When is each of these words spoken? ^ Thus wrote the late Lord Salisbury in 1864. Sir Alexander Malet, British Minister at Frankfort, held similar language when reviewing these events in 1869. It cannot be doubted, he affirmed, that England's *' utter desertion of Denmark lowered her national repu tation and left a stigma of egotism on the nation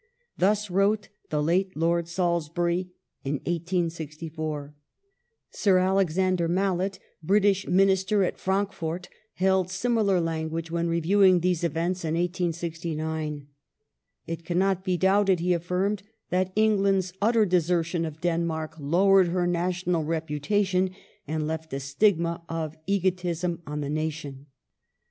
^ 0.01 0.03
Thus 0.35 0.71
wrote 0.71 1.09
the 1.29 1.43
late 1.43 1.77
Lord 1.77 2.07
Salisbury 2.07 2.89
in 3.23 3.33
1864. 3.35 4.73
Sir 5.51 5.77
Alexander 5.77 6.47
Malet, 6.47 6.97
British 7.21 7.67
Minister 7.67 8.23
at 8.23 8.39
Frankfort, 8.39 9.09
held 9.35 9.69
similar 9.69 10.19
language 10.19 10.71
when 10.71 10.87
reviewing 10.87 11.41
these 11.41 11.63
events 11.63 12.03
in 12.03 12.15
1869. 12.15 13.45
It 14.25 14.43
cannot 14.43 14.83
be 14.83 14.97
doubted, 14.97 15.39
he 15.39 15.53
affirmed, 15.53 16.01
that 16.31 16.51
England's 16.55 17.13
*' 17.19 17.21
utter 17.21 17.45
desertion 17.45 18.03
of 18.03 18.21
Denmark 18.21 18.77
lowered 18.79 19.27
her 19.27 19.45
national 19.45 20.03
repu 20.03 20.41
tation 20.41 20.91
and 21.27 21.45
left 21.45 21.71
a 21.73 21.79
stigma 21.79 22.41
of 22.49 22.75
egotism 22.89 23.61
on 23.67 23.81
the 23.81 23.89
nation 23.91 24.47